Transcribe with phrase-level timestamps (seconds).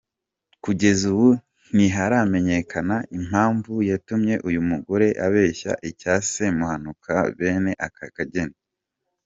[0.63, 1.29] Kugeza ubu
[1.75, 8.57] ntiharamenyekana impamvu yatumye uyu mugore abeshya icya Semuhanuka bene aka kageni.